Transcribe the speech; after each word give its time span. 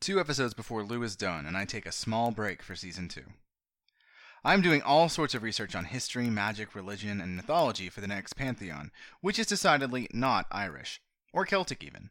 Two 0.00 0.20
episodes 0.20 0.54
before 0.54 0.84
Lugh 0.84 1.02
is 1.02 1.16
done, 1.16 1.44
and 1.44 1.56
I 1.56 1.64
take 1.64 1.84
a 1.84 1.92
small 1.92 2.30
break 2.30 2.62
for 2.62 2.76
season 2.76 3.08
two. 3.08 3.24
I'm 4.44 4.62
doing 4.62 4.80
all 4.80 5.08
sorts 5.08 5.34
of 5.34 5.42
research 5.42 5.74
on 5.74 5.86
history, 5.86 6.30
magic, 6.30 6.74
religion, 6.74 7.20
and 7.20 7.34
mythology 7.34 7.88
for 7.88 8.00
the 8.00 8.06
next 8.06 8.34
Pantheon, 8.34 8.92
which 9.20 9.40
is 9.40 9.48
decidedly 9.48 10.08
not 10.12 10.46
Irish, 10.52 11.00
or 11.32 11.44
Celtic 11.44 11.82
even. 11.82 12.10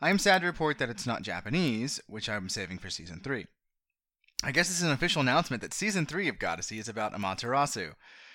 I 0.00 0.10
am 0.10 0.20
sad 0.20 0.42
to 0.42 0.46
report 0.46 0.78
that 0.78 0.90
it's 0.90 1.06
not 1.06 1.22
Japanese, 1.22 2.00
which 2.06 2.28
I'm 2.28 2.48
saving 2.48 2.78
for 2.78 2.88
season 2.88 3.20
three. 3.20 3.46
I 4.44 4.52
guess 4.52 4.70
it's 4.70 4.82
an 4.82 4.92
official 4.92 5.20
announcement 5.20 5.60
that 5.62 5.74
season 5.74 6.06
three 6.06 6.28
of 6.28 6.38
Goddessy 6.38 6.78
is 6.78 6.88
about 6.88 7.12
Amaterasu, 7.12 7.94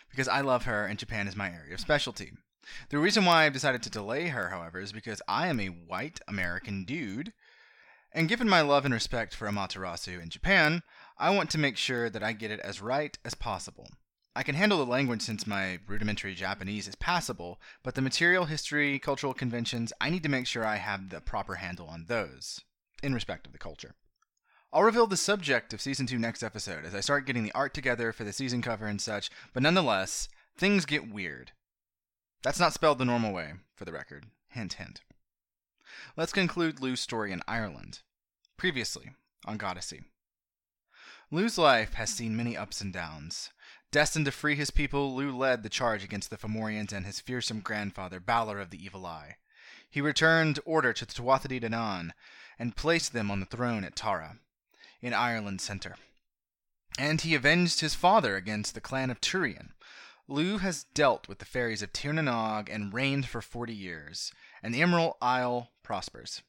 because 0.10 0.28
I 0.28 0.42
love 0.42 0.66
her 0.66 0.86
and 0.86 1.00
Japan 1.00 1.30
is 1.30 1.38
my 1.38 1.50
area 1.50 1.76
of 1.76 1.80
specialty. 1.80 2.34
The 2.90 2.98
reason 2.98 3.24
why 3.24 3.46
I've 3.46 3.54
decided 3.54 3.82
to 3.84 3.90
delay 3.90 4.28
her, 4.28 4.50
however, 4.50 4.82
is 4.82 4.92
because 4.92 5.22
I 5.28 5.48
am 5.48 5.62
a 5.62 5.68
white 5.68 6.20
American 6.28 6.84
dude, 6.84 7.32
and 8.14 8.30
given 8.30 8.48
my 8.48 8.62
love 8.62 8.86
and 8.86 8.94
respect 8.94 9.34
for 9.34 9.50
Amaterasu 9.50 10.22
in 10.22 10.30
Japan, 10.30 10.84
I 11.18 11.32
want 11.32 11.50
to 11.52 11.58
make 11.58 11.78
sure 11.78 12.10
that 12.10 12.24
I 12.24 12.34
get 12.34 12.52
it 12.52 12.60
as 12.60 12.82
right 12.82 13.18
as 13.26 13.34
possible. 13.34 13.90
I 14.36 14.44
can 14.44 14.56
handle 14.56 14.80
the 14.80 14.90
language 14.90 15.22
since 15.22 15.46
my 15.46 15.80
rudimentary 15.88 16.34
Japanese 16.34 16.88
is 16.88 16.96
passable, 16.96 17.60
but 17.84 17.96
the 17.96 18.02
material, 18.02 18.46
history, 18.46 18.98
cultural 18.98 19.34
conventions, 19.34 19.94
I 20.02 20.10
need 20.10 20.24
to 20.24 20.30
make 20.30 20.48
sure 20.48 20.66
I 20.66 20.78
have 20.78 21.10
the 21.10 21.22
proper 21.22 21.56
handle 21.56 21.88
on 21.88 22.06
those, 22.08 22.62
in 23.04 23.14
respect 23.14 23.46
of 23.46 23.54
the 23.54 23.60
culture. 23.60 23.96
I'll 24.72 24.82
reveal 24.82 25.06
the 25.06 25.18
subject 25.18 25.72
of 25.72 25.82
season 25.82 26.08
2 26.08 26.18
next 26.18 26.42
episode 26.42 26.84
as 26.84 26.96
I 26.96 27.00
start 27.00 27.28
getting 27.28 27.44
the 27.44 27.52
art 27.52 27.76
together 27.76 28.12
for 28.12 28.24
the 28.24 28.34
season 28.34 28.64
cover 28.64 28.88
and 28.88 29.00
such, 29.00 29.30
but 29.54 29.62
nonetheless, 29.62 30.30
things 30.58 30.86
get 30.86 31.12
weird. 31.12 31.52
That's 32.42 32.60
not 32.60 32.74
spelled 32.74 32.98
the 32.98 33.06
normal 33.06 33.34
way, 33.34 33.54
for 33.76 33.86
the 33.86 33.94
record. 33.94 34.26
Hint, 34.50 34.74
hint. 34.74 35.02
Let's 36.18 36.34
conclude 36.34 36.82
Lugh's 36.82 37.02
story 37.02 37.32
in 37.32 37.42
Ireland. 37.48 38.02
Previously, 38.64 39.12
on 39.46 39.58
Goddessy. 39.58 40.06
Lugh's 41.30 41.58
life 41.58 41.96
has 41.96 42.10
seen 42.10 42.38
many 42.38 42.56
ups 42.56 42.80
and 42.80 42.94
downs. 42.94 43.50
Destined 43.92 44.24
to 44.24 44.32
free 44.32 44.56
his 44.56 44.72
people, 44.72 45.14
Lugh 45.14 45.36
led 45.36 45.64
the 45.64 45.70
charge 45.70 46.02
against 46.02 46.30
the 46.30 46.38
Fomorians 46.38 46.94
and 46.94 47.06
his 47.06 47.20
fearsome 47.20 47.60
grandfather, 47.60 48.22
Balor 48.22 48.62
of 48.62 48.70
the 48.70 48.82
Evil 48.82 49.06
Eye. 49.06 49.36
He 49.90 50.00
returned 50.00 50.62
order 50.64 50.94
to 50.94 51.06
the 51.06 51.12
Tuatha 51.12 51.50
Dé 51.50 51.62
Danann 51.62 52.12
and 52.58 52.78
placed 52.78 53.12
them 53.12 53.30
on 53.30 53.42
the 53.42 53.46
throne 53.46 53.84
at 53.84 53.98
Tara 53.98 54.38
in 55.02 55.14
Ireland's 55.14 55.66
center. 55.66 55.98
And 56.98 57.20
he 57.20 57.36
avenged 57.36 57.82
his 57.82 57.96
father 57.96 58.38
against 58.38 58.76
the 58.76 58.80
clan 58.80 59.10
of 59.10 59.20
Turian. 59.20 59.72
Lugh 60.30 60.62
has 60.62 60.86
dealt 60.94 61.28
with 61.28 61.40
the 61.40 61.46
fairies 61.46 61.82
of 61.82 61.92
Tir 61.92 62.14
na 62.14 62.22
Nog 62.22 62.70
and 62.70 62.94
reigned 62.94 63.26
for 63.28 63.42
forty 63.42 63.76
years, 63.76 64.32
and 64.64 64.74
the 64.74 64.82
Emerald 64.82 65.16
Isle 65.22 65.72
prospers. 65.84 66.44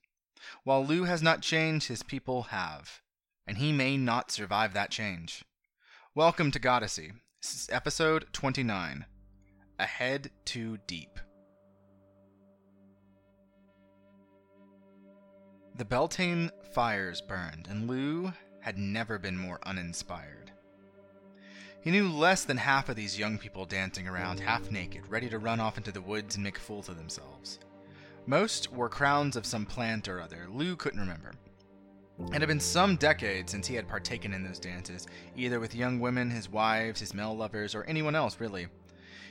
While 0.64 0.84
Lugh 0.84 1.06
has 1.06 1.22
not 1.22 1.42
changed, 1.42 1.88
his 1.88 2.02
people 2.02 2.44
have, 2.44 3.02
and 3.46 3.58
he 3.58 3.72
may 3.72 3.96
not 3.96 4.30
survive 4.30 4.72
that 4.74 4.90
change. 4.90 5.44
Welcome 6.14 6.50
to 6.52 6.60
Goddessy, 6.60 7.12
episode 7.68 8.26
29 8.32 9.04
A 9.78 9.86
Head 9.86 10.30
Too 10.44 10.78
Deep. 10.86 11.18
The 15.76 15.84
Beltane 15.84 16.50
fires 16.72 17.20
burned, 17.20 17.66
and 17.68 17.88
Lugh 17.88 18.32
had 18.60 18.78
never 18.78 19.18
been 19.18 19.36
more 19.36 19.58
uninspired. 19.64 20.52
He 21.80 21.90
knew 21.90 22.08
less 22.08 22.44
than 22.44 22.56
half 22.56 22.88
of 22.88 22.96
these 22.96 23.18
young 23.18 23.36
people 23.36 23.66
dancing 23.66 24.08
around 24.08 24.40
half 24.40 24.70
naked, 24.70 25.02
ready 25.08 25.28
to 25.28 25.38
run 25.38 25.60
off 25.60 25.76
into 25.76 25.92
the 25.92 26.00
woods 26.00 26.36
and 26.36 26.44
make 26.44 26.58
fools 26.58 26.88
of 26.88 26.96
themselves. 26.96 27.58
Most 28.26 28.72
were 28.72 28.88
crowns 28.88 29.36
of 29.36 29.44
some 29.44 29.66
plant 29.66 30.08
or 30.08 30.20
other, 30.20 30.46
Lugh 30.48 30.78
couldn't 30.78 31.00
remember. 31.00 31.32
It 32.32 32.40
had 32.40 32.48
been 32.48 32.60
some 32.60 32.96
decades 32.96 33.52
since 33.52 33.66
he 33.66 33.74
had 33.74 33.88
partaken 33.88 34.32
in 34.32 34.42
those 34.42 34.58
dances, 34.58 35.06
either 35.36 35.60
with 35.60 35.74
young 35.74 36.00
women, 36.00 36.30
his 36.30 36.48
wives, 36.48 37.00
his 37.00 37.12
male 37.12 37.36
lovers, 37.36 37.74
or 37.74 37.84
anyone 37.84 38.14
else 38.14 38.40
really. 38.40 38.68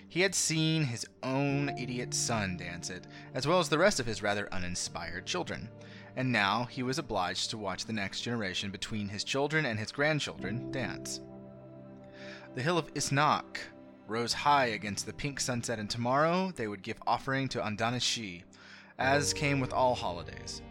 He 0.10 0.22
had 0.22 0.36
seen 0.36 0.84
his 0.84 1.08
own 1.24 1.70
idiot 1.78 2.14
son 2.14 2.56
dance 2.56 2.92
it, 2.92 3.08
as 3.34 3.48
well 3.48 3.60
as 3.60 3.70
the 3.70 3.80
rest 3.80 4.00
of 4.00 4.06
his 4.06 4.22
rather 4.22 4.54
uninspired 4.54 5.26
children, 5.26 5.70
and 6.16 6.32
now 6.32 6.66
he 6.66 6.84
was 6.84 7.00
obliged 7.00 7.50
to 7.50 7.58
watch 7.58 7.86
the 7.86 7.94
next 7.94 8.22
generation 8.22 8.70
between 8.70 9.08
his 9.08 9.24
children 9.24 9.66
and 9.66 9.80
his 9.80 9.92
grandchildren 9.92 10.72
dance. 10.72 11.20
The 12.54 12.62
hill 12.62 12.78
of 12.78 12.94
Uisneach 12.94 13.58
rose 14.08 14.34
high 14.34 14.68
against 14.68 15.08
the 15.08 15.14
pink 15.14 15.40
sunset, 15.40 15.80
and 15.80 15.90
tomorrow 15.90 16.52
they 16.52 16.68
would 16.68 16.84
give 16.84 17.02
offering 17.08 17.48
to 17.48 17.62
Andanashi, 17.62 18.44
as 18.98 19.34
came 19.34 19.60
with 19.60 19.74
all 19.74 19.96
holidays. 19.96 20.62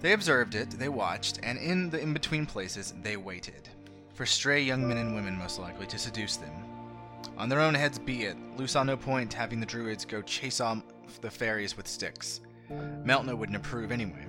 They 0.00 0.12
observed 0.12 0.54
it, 0.54 0.70
they 0.70 0.88
watched, 0.88 1.38
and 1.42 1.58
in 1.58 1.90
the 1.90 2.00
in 2.00 2.12
between 2.12 2.44
places 2.44 2.92
they 3.02 3.16
waited, 3.16 3.68
for 4.14 4.26
stray 4.26 4.62
young 4.62 4.86
men 4.86 4.96
and 4.96 5.14
women 5.14 5.38
most 5.38 5.60
likely 5.60 5.86
to 5.86 5.98
seduce 5.98 6.36
them. 6.36 6.52
On 7.38 7.48
their 7.48 7.60
own 7.60 7.74
heads 7.74 7.98
be 7.98 8.24
it, 8.24 8.36
Lugh 8.56 8.68
saw 8.68 8.82
no 8.82 8.96
point 8.96 9.32
having 9.32 9.60
the 9.60 9.66
druids 9.66 10.04
go 10.04 10.20
chase 10.22 10.60
off 10.60 10.82
the 11.20 11.30
fairies 11.30 11.76
with 11.76 11.86
sticks. 11.86 12.40
Meltna 13.04 13.36
wouldn't 13.36 13.56
approve 13.56 13.92
anyway. 13.92 14.26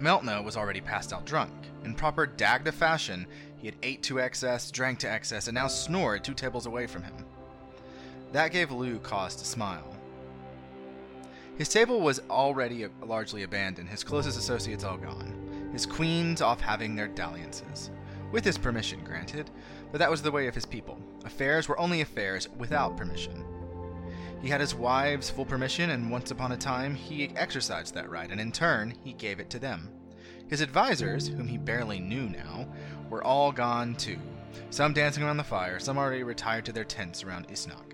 Meltna 0.00 0.42
was 0.42 0.56
already 0.56 0.80
passed 0.80 1.12
out 1.12 1.26
drunk. 1.26 1.52
In 1.84 1.94
proper 1.94 2.26
Dagda 2.26 2.72
fashion, 2.72 3.26
he 3.58 3.66
had 3.66 3.76
ate 3.82 4.02
to 4.04 4.20
excess, 4.20 4.70
drank 4.70 4.98
to 5.00 5.10
excess, 5.10 5.48
and 5.48 5.54
now 5.54 5.66
snored 5.66 6.24
two 6.24 6.34
tables 6.34 6.66
away 6.66 6.86
from 6.86 7.02
him. 7.02 7.14
That 8.32 8.52
gave 8.52 8.70
Lugh 8.70 9.02
cause 9.02 9.36
to 9.36 9.44
smile. 9.44 9.89
His 11.60 11.68
table 11.68 12.00
was 12.00 12.22
already 12.30 12.86
largely 13.02 13.42
abandoned, 13.42 13.90
his 13.90 14.02
closest 14.02 14.38
associates 14.38 14.82
all 14.82 14.96
gone, 14.96 15.68
his 15.74 15.84
queens 15.84 16.40
off 16.40 16.58
having 16.58 16.96
their 16.96 17.06
dalliances. 17.06 17.90
With 18.32 18.46
his 18.46 18.56
permission, 18.56 19.04
granted, 19.04 19.50
but 19.92 19.98
that 19.98 20.10
was 20.10 20.22
the 20.22 20.30
way 20.30 20.46
of 20.46 20.54
his 20.54 20.64
people. 20.64 20.98
Affairs 21.22 21.68
were 21.68 21.78
only 21.78 22.00
affairs 22.00 22.48
without 22.56 22.96
permission. 22.96 23.44
He 24.40 24.48
had 24.48 24.62
his 24.62 24.74
wives' 24.74 25.28
full 25.28 25.44
permission, 25.44 25.90
and 25.90 26.10
once 26.10 26.30
upon 26.30 26.52
a 26.52 26.56
time 26.56 26.94
he 26.94 27.28
exercised 27.36 27.92
that 27.92 28.08
right, 28.08 28.30
and 28.30 28.40
in 28.40 28.52
turn 28.52 28.94
he 29.04 29.12
gave 29.12 29.38
it 29.38 29.50
to 29.50 29.58
them. 29.58 29.90
His 30.48 30.62
advisers, 30.62 31.28
whom 31.28 31.46
he 31.46 31.58
barely 31.58 32.00
knew 32.00 32.30
now, 32.30 32.68
were 33.10 33.22
all 33.22 33.52
gone 33.52 33.96
too, 33.96 34.18
some 34.70 34.94
dancing 34.94 35.22
around 35.24 35.36
the 35.36 35.44
fire, 35.44 35.78
some 35.78 35.98
already 35.98 36.22
retired 36.22 36.64
to 36.64 36.72
their 36.72 36.84
tents 36.84 37.22
around 37.22 37.48
Uisneach. 37.48 37.92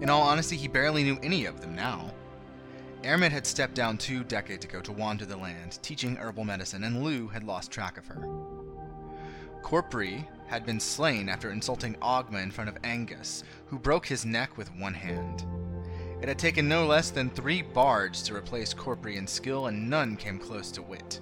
In 0.00 0.10
all 0.10 0.22
honesty, 0.22 0.56
he 0.56 0.66
barely 0.66 1.04
knew 1.04 1.20
any 1.22 1.44
of 1.44 1.60
them 1.60 1.76
now. 1.76 2.12
Airmed 3.02 3.32
had 3.32 3.46
stepped 3.46 3.74
down 3.74 3.96
two 3.96 4.22
decades 4.24 4.66
ago 4.66 4.82
to 4.82 4.92
wander 4.92 5.24
the 5.24 5.36
land, 5.36 5.78
teaching 5.82 6.16
herbal 6.16 6.44
medicine, 6.44 6.84
and 6.84 7.02
Lugh 7.02 7.32
had 7.32 7.44
lost 7.44 7.70
track 7.70 7.96
of 7.96 8.06
her. 8.06 8.22
Corpry 9.62 10.26
had 10.48 10.66
been 10.66 10.80
slain 10.80 11.28
after 11.30 11.50
insulting 11.50 11.94
Ogma 12.02 12.42
in 12.42 12.50
front 12.50 12.68
of 12.68 12.76
Angus, 12.84 13.42
who 13.66 13.78
broke 13.78 14.06
his 14.06 14.26
neck 14.26 14.58
with 14.58 14.74
one 14.76 14.92
hand. 14.92 15.46
It 16.20 16.28
had 16.28 16.38
taken 16.38 16.68
no 16.68 16.86
less 16.86 17.10
than 17.10 17.30
three 17.30 17.62
bards 17.62 18.22
to 18.24 18.34
replace 18.34 18.74
Corpry 18.74 19.16
in 19.16 19.26
skill, 19.26 19.68
and 19.68 19.88
none 19.88 20.16
came 20.16 20.38
close 20.38 20.70
to 20.72 20.82
wit. 20.82 21.20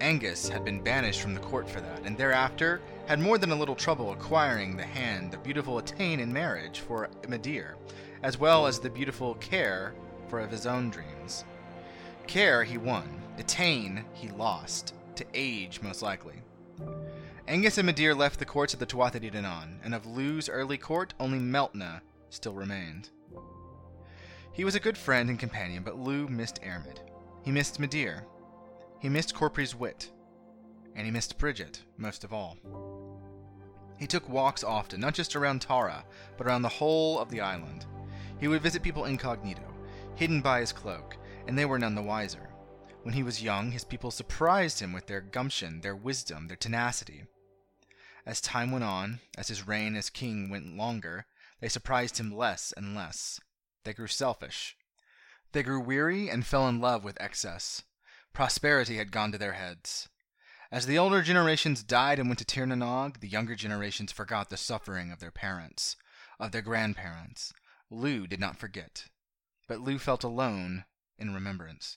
Angus 0.00 0.48
had 0.48 0.64
been 0.64 0.82
banished 0.82 1.20
from 1.20 1.34
the 1.34 1.40
court 1.40 1.68
for 1.68 1.80
that, 1.80 2.04
and 2.04 2.16
thereafter 2.16 2.80
had 3.06 3.18
more 3.18 3.38
than 3.38 3.50
a 3.50 3.56
little 3.56 3.74
trouble 3.74 4.12
acquiring 4.12 4.76
the 4.76 4.84
hand 4.84 5.32
the 5.32 5.38
beautiful 5.38 5.80
Etain 5.80 6.20
in 6.20 6.32
marriage 6.32 6.80
for 6.80 7.08
Midir, 7.26 7.74
as 8.22 8.38
well 8.38 8.66
as 8.66 8.78
the 8.78 8.90
beautiful 8.90 9.34
Caer 9.36 9.94
of 10.40 10.50
his 10.50 10.66
own 10.66 10.90
dreams. 10.90 11.44
Caer 12.26 12.64
he 12.64 12.78
won, 12.78 13.22
Etain 13.38 14.04
he 14.14 14.28
lost, 14.28 14.94
to 15.16 15.26
age 15.34 15.80
most 15.82 16.02
likely. 16.02 16.42
Angus 17.48 17.78
and 17.78 17.88
Midir 17.88 18.16
left 18.16 18.38
the 18.38 18.44
courts 18.44 18.72
of 18.72 18.80
the 18.80 18.86
Tuatha 18.86 19.20
Dé 19.20 19.32
Danann, 19.32 19.78
and 19.82 19.94
of 19.94 20.06
Lugh's 20.06 20.48
early 20.48 20.78
court 20.78 21.12
only 21.18 21.38
Meltna 21.38 22.00
still 22.30 22.54
remained. 22.54 23.10
He 24.52 24.64
was 24.64 24.74
a 24.74 24.80
good 24.80 24.98
friend 24.98 25.28
and 25.30 25.38
companion, 25.38 25.82
but 25.82 25.98
Lugh 25.98 26.30
missed 26.30 26.60
Airmed. 26.62 27.00
He 27.42 27.50
missed 27.50 27.80
Midir. 27.80 28.22
He 29.00 29.08
missed 29.08 29.34
Corpry's 29.34 29.74
wit. 29.74 30.10
And 30.94 31.06
he 31.06 31.10
missed 31.10 31.38
Bridget, 31.38 31.82
most 31.96 32.22
of 32.22 32.32
all. 32.32 32.56
He 33.98 34.06
took 34.06 34.28
walks 34.28 34.62
often, 34.62 35.00
not 35.00 35.14
just 35.14 35.34
around 35.34 35.62
Tara, 35.62 36.04
but 36.36 36.46
around 36.46 36.62
the 36.62 36.68
whole 36.68 37.18
of 37.18 37.30
the 37.30 37.40
island. 37.40 37.86
He 38.38 38.48
would 38.48 38.62
visit 38.62 38.82
people 38.82 39.06
incognito, 39.06 39.62
hidden 40.22 40.40
by 40.40 40.60
his 40.60 40.72
cloak, 40.72 41.16
and 41.48 41.58
they 41.58 41.64
were 41.64 41.80
none 41.80 41.96
the 41.96 42.00
wiser. 42.00 42.48
When 43.02 43.12
he 43.12 43.24
was 43.24 43.42
young, 43.42 43.72
his 43.72 43.82
people 43.82 44.12
surprised 44.12 44.78
him 44.78 44.92
with 44.92 45.08
their 45.08 45.20
gumption, 45.20 45.80
their 45.80 45.96
wisdom, 45.96 46.46
their 46.46 46.56
tenacity. 46.56 47.24
As 48.24 48.40
time 48.40 48.70
went 48.70 48.84
on, 48.84 49.18
as 49.36 49.48
his 49.48 49.66
reign 49.66 49.96
as 49.96 50.10
king 50.10 50.48
went 50.48 50.76
longer, 50.76 51.26
they 51.60 51.68
surprised 51.68 52.18
him 52.18 52.32
less 52.32 52.72
and 52.76 52.94
less. 52.94 53.40
They 53.82 53.92
grew 53.92 54.06
selfish. 54.06 54.76
They 55.50 55.64
grew 55.64 55.80
weary 55.80 56.28
and 56.28 56.46
fell 56.46 56.68
in 56.68 56.80
love 56.80 57.02
with 57.02 57.20
excess. 57.20 57.82
Prosperity 58.32 58.98
had 58.98 59.10
gone 59.10 59.32
to 59.32 59.38
their 59.38 59.54
heads. 59.54 60.08
As 60.70 60.86
the 60.86 60.98
older 60.98 61.22
generations 61.22 61.82
died 61.82 62.20
and 62.20 62.28
went 62.28 62.38
to 62.38 62.44
Tir 62.44 62.66
na 62.66 62.76
Nog, 62.76 63.18
the 63.18 63.26
younger 63.26 63.56
generations 63.56 64.12
forgot 64.12 64.50
the 64.50 64.56
suffering 64.56 65.10
of 65.10 65.18
their 65.18 65.32
parents, 65.32 65.96
of 66.38 66.52
their 66.52 66.62
grandparents. 66.62 67.52
Lugh 67.90 68.28
did 68.28 68.38
not 68.38 68.56
forget, 68.56 69.06
but 69.72 69.80
Lugh 69.80 69.98
felt 69.98 70.22
alone 70.22 70.84
in 71.18 71.32
remembrance. 71.32 71.96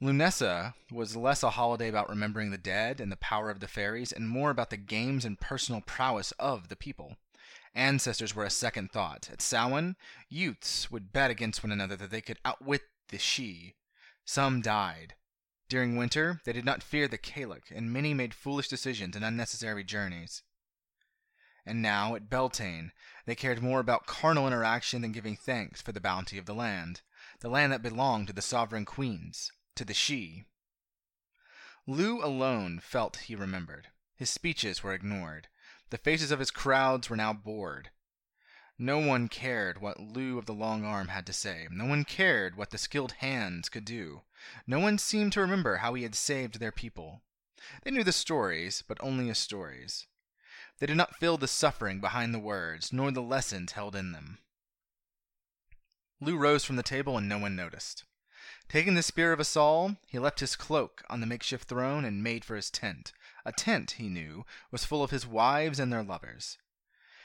Lughnasadh 0.00 0.72
was 0.90 1.14
less 1.14 1.42
a 1.42 1.50
holiday 1.50 1.90
about 1.90 2.08
remembering 2.08 2.50
the 2.50 2.56
dead 2.56 3.02
and 3.02 3.12
the 3.12 3.16
power 3.16 3.50
of 3.50 3.60
the 3.60 3.68
fairies, 3.68 4.12
and 4.12 4.26
more 4.26 4.48
about 4.48 4.70
the 4.70 4.78
games 4.78 5.26
and 5.26 5.38
personal 5.38 5.82
prowess 5.82 6.32
of 6.38 6.70
the 6.70 6.76
people. 6.76 7.18
Ancestors 7.74 8.34
were 8.34 8.46
a 8.46 8.50
second 8.50 8.92
thought. 8.92 9.28
At 9.30 9.42
Samhain, 9.42 9.94
youths 10.30 10.90
would 10.90 11.12
bet 11.12 11.30
against 11.30 11.62
one 11.62 11.70
another 11.70 11.96
that 11.96 12.10
they 12.10 12.22
could 12.22 12.38
outwit 12.46 12.80
the 13.10 13.18
Sidhe. 13.18 13.74
Some 14.24 14.62
died. 14.62 15.16
During 15.68 15.96
winter, 15.96 16.40
they 16.46 16.54
did 16.54 16.64
not 16.64 16.82
fear 16.82 17.08
the 17.08 17.18
Cailleach, 17.18 17.70
and 17.70 17.92
many 17.92 18.14
made 18.14 18.32
foolish 18.32 18.68
decisions 18.68 19.14
and 19.16 19.24
unnecessary 19.24 19.84
journeys. 19.84 20.42
And 21.64 21.80
now, 21.80 22.14
at 22.16 22.28
Beltane, 22.28 22.92
they 23.24 23.34
cared 23.34 23.62
more 23.62 23.78
about 23.78 24.06
carnal 24.06 24.46
interaction 24.46 25.02
than 25.02 25.12
giving 25.12 25.36
thanks 25.36 25.80
for 25.80 25.92
the 25.92 26.00
bounty 26.00 26.38
of 26.38 26.46
the 26.46 26.54
land, 26.54 27.02
the 27.40 27.48
land 27.48 27.72
that 27.72 27.82
belonged 27.82 28.26
to 28.26 28.32
the 28.32 28.42
sovereign 28.42 28.84
queens 28.84 29.52
to 29.76 29.84
the 29.84 29.94
Sidhe. 29.94 30.44
Lugh 31.86 32.22
alone 32.22 32.80
felt 32.80 33.16
he 33.16 33.34
remembered. 33.34 33.88
His 34.16 34.30
speeches 34.30 34.82
were 34.82 34.94
ignored. 34.94 35.48
The 35.90 35.98
faces 35.98 36.30
of 36.30 36.38
his 36.38 36.50
crowds 36.50 37.10
were 37.10 37.16
now 37.16 37.32
bored. 37.32 37.90
No 38.78 38.98
one 38.98 39.28
cared 39.28 39.80
what 39.80 40.00
Lugh 40.00 40.38
of 40.38 40.46
the 40.46 40.54
Long 40.54 40.84
Arm 40.84 41.08
had 41.08 41.26
to 41.26 41.32
say. 41.32 41.68
No 41.70 41.84
one 41.84 42.04
cared 42.04 42.56
what 42.56 42.70
the 42.70 42.78
skilled 42.78 43.12
hands 43.12 43.68
could 43.68 43.84
do. 43.84 44.22
No 44.66 44.80
one 44.80 44.98
seemed 44.98 45.32
to 45.34 45.40
remember 45.40 45.76
how 45.76 45.94
he 45.94 46.02
had 46.02 46.14
saved 46.14 46.58
their 46.58 46.72
people. 46.72 47.22
They 47.82 47.92
knew 47.92 48.02
the 48.02 48.12
stories, 48.12 48.82
but 48.86 48.98
only 49.00 49.30
as 49.30 49.38
stories. 49.38 50.06
They 50.82 50.86
did 50.86 50.96
not 50.96 51.14
feel 51.14 51.36
the 51.36 51.46
suffering 51.46 52.00
behind 52.00 52.34
the 52.34 52.40
words, 52.40 52.92
nor 52.92 53.12
the 53.12 53.22
lessons 53.22 53.70
held 53.70 53.94
in 53.94 54.10
them. 54.10 54.38
Lugh 56.20 56.34
rose 56.34 56.64
from 56.64 56.74
the 56.74 56.82
table 56.82 57.16
and 57.16 57.28
no 57.28 57.38
one 57.38 57.54
noticed. 57.54 58.02
Taking 58.68 58.96
the 58.96 59.04
spear 59.04 59.32
of 59.32 59.38
Asal, 59.38 59.98
he 60.08 60.18
left 60.18 60.40
his 60.40 60.56
cloak 60.56 61.04
on 61.08 61.20
the 61.20 61.26
makeshift 61.28 61.68
throne 61.68 62.04
and 62.04 62.20
made 62.20 62.44
for 62.44 62.56
his 62.56 62.68
tent. 62.68 63.12
A 63.44 63.52
tent, 63.52 63.92
he 63.92 64.08
knew, 64.08 64.44
was 64.72 64.84
full 64.84 65.04
of 65.04 65.12
his 65.12 65.24
wives 65.24 65.78
and 65.78 65.92
their 65.92 66.02
lovers. 66.02 66.58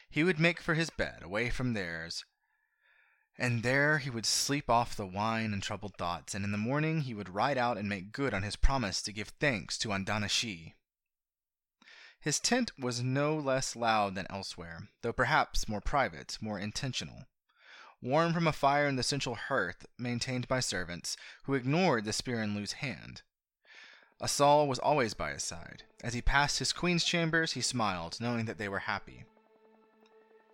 He 0.08 0.24
would 0.24 0.40
make 0.40 0.62
for 0.62 0.76
his 0.76 0.92
bed, 0.92 1.24
away 1.24 1.50
from 1.50 1.74
theirs, 1.74 2.26
and 3.40 3.64
there 3.64 3.98
he 3.98 4.12
would 4.12 4.28
sleep 4.28 4.70
off 4.70 4.96
the 4.96 5.08
wine 5.08 5.52
and 5.52 5.64
troubled 5.64 5.98
thoughts, 5.98 6.36
and 6.36 6.46
in 6.46 6.52
the 6.52 6.60
morning 6.60 7.02
he 7.02 7.16
would 7.16 7.34
ride 7.34 7.58
out 7.58 7.80
and 7.80 7.90
make 7.90 8.12
good 8.12 8.36
on 8.36 8.44
his 8.44 8.56
promise 8.56 9.02
to 9.02 9.12
give 9.12 9.30
thanks 9.30 9.80
to 9.80 9.88
Andana 9.88 10.30
Sidhe. 10.30 10.76
His 12.20 12.40
tent 12.40 12.72
was 12.80 13.02
no 13.02 13.36
less 13.36 13.76
loud 13.76 14.16
than 14.16 14.28
elsewhere, 14.30 14.90
though 15.02 15.14
perhaps 15.14 15.70
more 15.70 15.82
private, 15.82 16.38
more 16.42 16.60
intentional 16.60 17.26
warm 18.02 18.34
from 18.34 18.48
a 18.48 18.54
fire 18.54 18.88
in 18.88 18.96
the 18.96 19.04
central 19.04 19.36
hearth 19.36 19.86
maintained 19.98 20.48
by 20.48 20.60
servants, 20.60 21.18
who 21.44 21.54
ignored 21.54 22.06
the 22.06 22.14
spear 22.14 22.42
in 22.42 22.56
Lugh's 22.56 22.74
hand. 22.74 23.22
Asal 24.24 24.68
was 24.68 24.80
always 24.80 25.14
by 25.14 25.32
his 25.32 25.44
side. 25.44 25.84
As 26.04 26.14
he 26.14 26.22
passed 26.22 26.60
his 26.60 26.74
queen's 26.74 27.04
chambers, 27.04 27.54
he 27.54 27.62
smiled, 27.62 28.18
knowing 28.20 28.46
that 28.46 28.58
they 28.58 28.70
were 28.70 28.80
happy. 28.80 29.26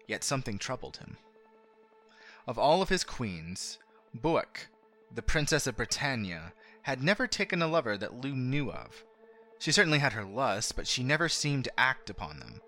Yet 0.08 0.24
something 0.24 0.58
troubled 0.58 0.98
him. 0.98 1.18
Of 2.46 2.58
all 2.58 2.82
of 2.82 2.90
his 2.90 3.06
queens, 3.06 3.78
Buach, 4.14 4.68
the 5.14 5.22
Princess 5.22 5.66
of 5.66 5.78
Britannia, 5.78 6.54
had 6.84 7.02
never 7.02 7.26
taken 7.26 7.62
a 7.62 7.68
lover 7.68 7.98
that 7.98 8.16
Lugh 8.16 8.36
knew 8.36 8.70
of. 8.70 9.06
She 9.64 9.72
certainly 9.72 10.00
had 10.00 10.12
her 10.12 10.26
lusts, 10.26 10.74
but 10.74 10.88
she 10.88 11.04
never 11.04 11.30
seemed 11.30 11.64
to 11.64 11.80
act 11.80 12.10
upon 12.10 12.40
them. 12.40 12.60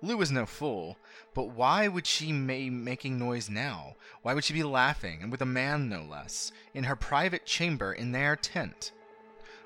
Lugh 0.00 0.16
was 0.16 0.30
no 0.30 0.46
fool, 0.46 0.96
but 1.34 1.48
why 1.48 1.88
would 1.88 2.06
she 2.06 2.30
be 2.30 2.70
making 2.70 3.18
noise 3.18 3.50
now? 3.50 3.96
Why 4.22 4.34
would 4.34 4.44
she 4.44 4.54
be 4.54 4.62
laughing, 4.62 5.18
and 5.20 5.32
with 5.32 5.42
a 5.42 5.44
man 5.44 5.88
no 5.88 6.04
less, 6.04 6.52
in 6.72 6.84
her 6.84 6.94
private 6.94 7.44
chamber 7.44 7.92
in 7.92 8.12
their 8.12 8.36
tent? 8.36 8.92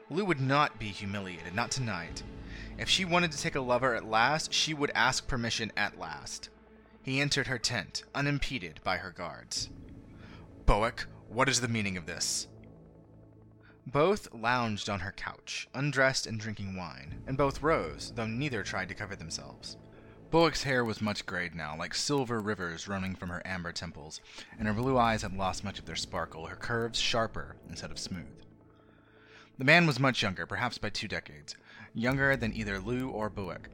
Lugh 0.08 0.26
would 0.26 0.40
not 0.40 0.78
be 0.78 0.86
humiliated, 0.86 1.54
not 1.54 1.70
tonight. 1.70 2.22
If 2.78 2.88
she 2.88 3.04
wanted 3.04 3.32
to 3.32 3.38
take 3.38 3.54
a 3.54 3.60
lover 3.60 3.94
at 3.94 4.08
last, 4.08 4.50
she 4.54 4.72
would 4.72 4.92
ask 4.94 5.28
permission 5.28 5.72
at 5.76 5.98
last. 5.98 6.48
He 7.02 7.20
entered 7.20 7.48
her 7.48 7.58
tent, 7.58 8.02
unimpeded 8.14 8.80
by 8.82 8.96
her 8.96 9.10
guards. 9.10 9.68
Buach, 10.64 11.04
what 11.28 11.50
is 11.50 11.60
the 11.60 11.68
meaning 11.68 11.98
of 11.98 12.06
this? 12.06 12.48
Both 13.86 14.32
lounged 14.32 14.88
on 14.88 15.00
her 15.00 15.12
couch, 15.12 15.68
undressed 15.74 16.26
and 16.26 16.38
drinking 16.38 16.76
wine, 16.76 17.22
and 17.26 17.36
both 17.36 17.62
rose, 17.62 18.12
though 18.14 18.26
neither 18.26 18.62
tried 18.62 18.88
to 18.88 18.94
cover 18.94 19.16
themselves. 19.16 19.76
Buach's 20.30 20.62
hair 20.62 20.84
was 20.84 21.02
much 21.02 21.26
grayed 21.26 21.54
now, 21.54 21.76
like 21.76 21.94
silver 21.94 22.40
rivers 22.40 22.88
running 22.88 23.14
from 23.14 23.28
her 23.28 23.42
amber 23.44 23.72
temples, 23.72 24.20
and 24.58 24.66
her 24.66 24.72
blue 24.72 24.96
eyes 24.96 25.22
had 25.22 25.36
lost 25.36 25.64
much 25.64 25.78
of 25.78 25.84
their 25.84 25.96
sparkle, 25.96 26.46
her 26.46 26.56
curves 26.56 26.98
sharper 26.98 27.56
instead 27.68 27.90
of 27.90 27.98
smooth. 27.98 28.42
The 29.58 29.64
man 29.64 29.86
was 29.86 30.00
much 30.00 30.22
younger, 30.22 30.46
perhaps 30.46 30.78
by 30.78 30.88
two 30.88 31.08
decades, 31.08 31.56
younger 31.92 32.34
than 32.36 32.54
either 32.54 32.78
Lugh 32.78 33.10
or 33.12 33.28
Buach, 33.28 33.68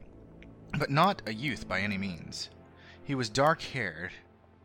but 0.77 0.89
not 0.89 1.21
a 1.25 1.33
youth 1.33 1.67
by 1.67 1.79
any 1.79 1.97
means. 1.97 2.49
He 3.03 3.15
was 3.15 3.29
dark 3.29 3.61
haired, 3.61 4.11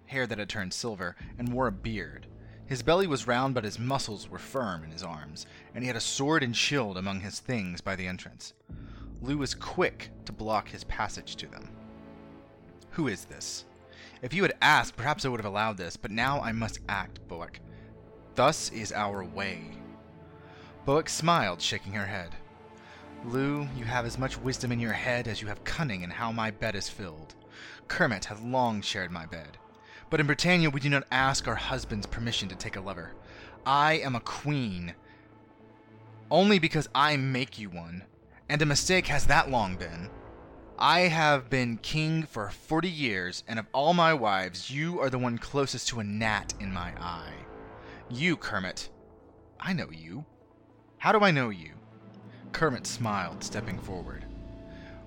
hair 0.07 0.27
that 0.27 0.39
had 0.39 0.49
turned 0.49 0.73
silver, 0.73 1.15
and 1.39 1.53
wore 1.53 1.69
a 1.69 1.73
beard. 1.73 2.27
His 2.67 2.83
belly 2.83 3.07
was 3.07 3.27
round, 3.27 3.55
but 3.55 3.65
his 3.65 3.79
muscles 3.79 4.29
were 4.29 4.39
firm 4.39 4.85
in 4.85 4.91
his 4.91 5.03
arms, 5.03 5.47
and 5.75 5.85
he 5.85 5.89
had 5.89 5.97
a 5.97 6.01
sword 6.01 6.43
and 6.43 6.57
shield 6.57 6.97
among 6.97 7.21
his 7.21 7.41
things 7.41 7.81
by 7.81 7.95
the 7.95 8.07
entrance. 8.07 8.55
Lugh 9.21 9.37
was 9.37 9.55
quick 9.55 10.11
to 10.25 10.33
block 10.33 10.69
his 10.69 10.85
passage 10.85 11.37
to 11.37 11.47
them. 11.47 11.69
Who 12.91 13.09
is 13.09 13.25
this? 13.27 13.65
If 14.23 14.33
you 14.33 14.43
had 14.43 14.55
asked, 14.63 14.97
perhaps 14.97 15.25
I 15.25 15.29
would 15.29 15.41
have 15.41 15.51
allowed 15.51 15.77
this, 15.77 15.97
but 15.97 16.11
now 16.11 16.41
I 16.41 16.53
must 16.53 16.81
act, 16.89 17.21
Buach. 17.29 17.57
Thus 18.35 18.71
is 18.73 18.93
our 18.93 19.23
way. 19.25 19.79
Buach 20.87 21.09
smiled, 21.09 21.61
shaking 21.61 21.93
her 21.93 22.07
head. 22.07 22.35
Lugh, 23.25 23.69
you 23.77 23.85
have 23.85 24.07
as 24.07 24.19
much 24.19 24.39
wisdom 24.39 24.73
in 24.73 24.81
your 24.81 24.93
head 24.93 25.29
as 25.29 25.41
you 25.43 25.49
have 25.49 25.65
cunning 25.65 26.03
in 26.03 26.11
how 26.11 26.33
my 26.33 26.51
bed 26.51 26.75
is 26.75 26.89
filled. 26.89 27.35
Kermit 27.89 28.27
hath 28.27 28.43
long 28.43 28.81
shared 28.81 29.11
my 29.11 29.27
bed. 29.27 29.59
But 30.11 30.21
in 30.21 30.27
Britannia 30.27 30.71
we 30.71 30.81
do 30.81 30.89
not 30.89 31.07
ask 31.11 31.49
our 31.49 31.55
husband's 31.55 32.07
permission 32.07 32.49
to 32.49 32.55
take 32.55 32.77
a 32.77 32.81
lover. 32.81 33.13
I 33.67 33.95
am 33.95 34.15
a 34.15 34.21
queen. 34.21 34.95
Only 36.31 36.59
because 36.59 36.89
I 36.95 37.17
make 37.17 37.59
you 37.59 37.71
one. 37.71 38.05
And 38.49 38.61
a 38.63 38.67
mistake 38.67 39.07
has 39.09 39.27
that 39.27 39.51
long 39.51 39.77
been. 39.77 40.11
I 40.79 41.01
have 41.01 41.49
been 41.49 41.79
king 41.79 42.25
for 42.25 42.51
forty 42.51 42.91
years, 42.91 43.45
and 43.47 43.59
of 43.59 43.67
all 43.73 43.95
my 43.95 44.13
wives, 44.13 44.71
you 44.71 45.01
are 45.01 45.09
the 45.09 45.19
one 45.19 45.39
closest 45.39 45.89
to 45.89 46.01
a 46.01 46.05
gnat 46.05 46.53
in 46.59 46.73
my 46.73 46.93
eye. 47.01 47.33
You, 48.11 48.37
Kermit. 48.37 48.91
I 49.61 49.73
know 49.73 49.91
you. 49.91 50.25
How 50.99 51.13
do 51.13 51.21
I 51.21 51.31
know 51.31 51.51
you? 51.51 51.71
Kermit 52.53 52.87
smiled, 52.87 53.43
stepping 53.43 53.79
forward. 53.79 54.25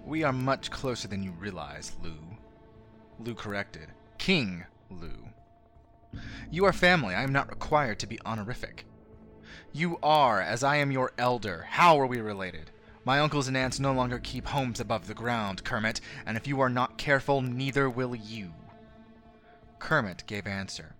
We 0.05 0.23
are 0.23 0.33
much 0.33 0.71
closer 0.71 1.07
than 1.07 1.21
you 1.21 1.31
realize, 1.31 1.91
Lugh. 2.01 2.37
Lugh 3.19 3.37
corrected. 3.37 3.89
King 4.17 4.65
Lugh. 4.89 6.21
You 6.49 6.65
are 6.65 6.73
family. 6.73 7.13
I 7.13 7.23
am 7.23 7.33
not 7.33 7.49
required 7.49 7.99
to 7.99 8.07
be 8.07 8.19
honorific. 8.25 8.85
You 9.73 9.99
are, 10.01 10.41
as 10.41 10.63
I 10.63 10.77
am 10.77 10.91
your 10.91 11.11
elder. 11.17 11.67
How 11.69 11.99
are 11.99 12.07
we 12.07 12.19
related? 12.19 12.71
My 13.03 13.19
uncles 13.19 13.47
and 13.47 13.55
aunts 13.55 13.79
no 13.79 13.93
longer 13.93 14.19
keep 14.19 14.47
homes 14.47 14.79
above 14.79 15.07
the 15.07 15.13
ground, 15.13 15.63
Kermit, 15.63 16.01
and 16.25 16.35
if 16.35 16.47
you 16.47 16.59
are 16.61 16.69
not 16.69 16.97
careful, 16.97 17.41
neither 17.41 17.89
will 17.89 18.15
you. 18.15 18.53
Kermit 19.79 20.23
gave 20.27 20.47
answer. 20.47 20.95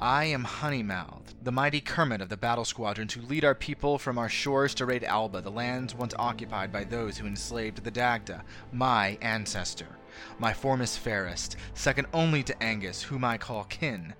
I 0.00 0.24
am 0.24 0.44
Honeymouth, 0.44 1.34
the 1.42 1.52
mighty 1.52 1.82
Kermit 1.82 2.22
of 2.22 2.30
the 2.30 2.36
battle 2.38 2.64
squadron 2.64 3.06
to 3.08 3.20
lead 3.20 3.44
our 3.44 3.54
people 3.54 3.98
from 3.98 4.16
our 4.16 4.30
shores 4.30 4.74
to 4.76 4.86
raid 4.86 5.04
Alba, 5.04 5.42
the 5.42 5.50
lands 5.50 5.94
once 5.94 6.14
occupied 6.18 6.72
by 6.72 6.84
those 6.84 7.18
who 7.18 7.26
enslaved 7.26 7.84
the 7.84 7.90
Dagda, 7.90 8.42
my 8.72 9.18
ancestor. 9.20 9.99
My 10.38 10.52
form 10.52 10.80
is 10.80 10.96
fairest, 10.96 11.56
second 11.74 12.06
only 12.12 12.42
to 12.44 12.62
Angus, 12.62 13.02
whom 13.02 13.24
I 13.24 13.38
call 13.38 13.64
kin. 13.64 14.14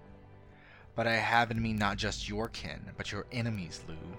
But 0.95 1.07
I 1.07 1.17
have 1.17 1.51
in 1.51 1.63
me 1.63 1.73
not 1.73 1.97
just 1.97 2.29
your 2.29 2.49
kin, 2.49 2.91
but 2.97 3.13
your 3.13 3.27
enemies, 3.33 3.83
Lugh. 3.89 4.19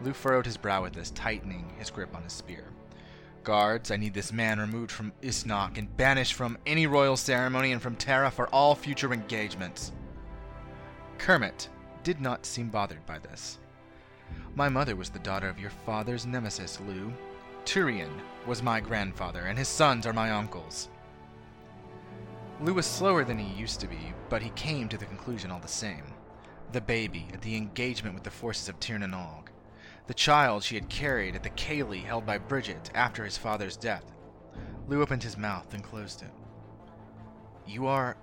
Lugh 0.00 0.14
furrowed 0.14 0.46
his 0.46 0.56
brow 0.56 0.84
at 0.84 0.92
this, 0.92 1.10
tightening 1.10 1.72
his 1.78 1.90
grip 1.90 2.14
on 2.14 2.22
his 2.22 2.32
spear. 2.32 2.64
Guards, 3.42 3.90
I 3.90 3.96
need 3.96 4.14
this 4.14 4.32
man 4.32 4.58
removed 4.58 4.90
from 4.90 5.12
Uisneach 5.22 5.76
and 5.76 5.94
banished 5.96 6.34
from 6.34 6.58
any 6.66 6.86
royal 6.86 7.16
ceremony 7.16 7.72
and 7.72 7.82
from 7.82 7.96
Tara 7.96 8.30
for 8.30 8.48
all 8.48 8.74
future 8.74 9.12
engagements. 9.12 9.92
Kermit 11.18 11.68
did 12.02 12.20
not 12.20 12.46
seem 12.46 12.68
bothered 12.68 13.04
by 13.06 13.18
this. 13.18 13.58
My 14.54 14.68
mother 14.68 14.96
was 14.96 15.10
the 15.10 15.18
daughter 15.18 15.48
of 15.48 15.60
your 15.60 15.70
father's 15.70 16.26
nemesis, 16.26 16.80
Lugh. 16.86 17.12
Turian 17.64 18.20
was 18.46 18.62
my 18.62 18.80
grandfather, 18.80 19.40
and 19.40 19.58
his 19.58 19.68
sons 19.68 20.06
are 20.06 20.12
my 20.12 20.30
uncles. 20.30 20.88
Lugh 22.60 22.76
was 22.76 22.86
slower 22.86 23.24
than 23.24 23.38
he 23.38 23.58
used 23.58 23.80
to 23.80 23.88
be, 23.88 24.12
but 24.28 24.42
he 24.42 24.50
came 24.50 24.88
to 24.88 24.98
the 24.98 25.06
conclusion 25.06 25.50
all 25.50 25.60
the 25.60 25.68
same. 25.68 26.04
The 26.72 26.80
baby 26.80 27.28
at 27.32 27.42
the 27.42 27.56
engagement 27.56 28.14
with 28.14 28.24
the 28.24 28.30
forces 28.30 28.68
of 28.68 28.78
Tir 28.80 28.98
na 28.98 29.06
Nog 29.06 29.50
the 30.06 30.14
child 30.14 30.62
she 30.62 30.74
had 30.74 30.88
carried 30.88 31.34
at 31.34 31.42
the 31.42 31.50
ceilidh 31.50 32.04
held 32.04 32.26
by 32.26 32.36
Bridget 32.36 32.90
after 32.94 33.24
his 33.24 33.38
father's 33.38 33.76
death. 33.76 34.04
Lugh 34.86 35.00
opened 35.00 35.22
his 35.22 35.38
mouth 35.38 35.72
and 35.72 35.82
closed 35.82 36.22
it. 36.22 36.30
You 37.66 37.86
are. 37.86 38.16